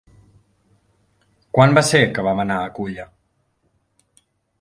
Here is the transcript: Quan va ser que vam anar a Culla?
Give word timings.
Quan 1.57 1.77
va 1.79 1.83
ser 1.89 2.01
que 2.15 2.23
vam 2.29 2.41
anar 2.45 2.57
a 2.63 2.71
Culla? 2.79 3.05